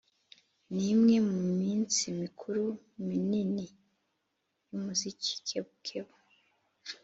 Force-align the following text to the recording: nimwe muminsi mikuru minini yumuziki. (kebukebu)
nimwe 0.75 1.15
muminsi 1.29 2.03
mikuru 2.21 2.63
minini 3.07 3.65
yumuziki. 4.69 5.33
(kebukebu) 5.47 6.15